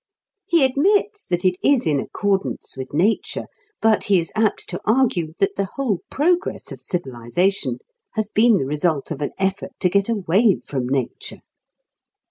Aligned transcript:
He 0.47 0.65
admits 0.65 1.25
that 1.27 1.45
it 1.45 1.57
is 1.63 1.85
in 1.85 1.99
accordance 1.99 2.75
with 2.75 2.91
nature; 2.91 3.45
but 3.83 4.05
he 4.05 4.19
is 4.19 4.31
apt 4.35 4.67
to 4.69 4.81
argue 4.83 5.33
that 5.37 5.57
the 5.57 5.69
whole 5.75 5.99
progress 6.09 6.71
of 6.71 6.81
civilisation 6.81 7.77
has 8.13 8.27
been 8.27 8.57
the 8.57 8.65
result 8.65 9.11
of 9.11 9.21
an 9.21 9.29
effort 9.37 9.73
to 9.79 9.89
get 9.89 10.09
away 10.09 10.59
from 10.65 10.89
nature. 10.89 11.41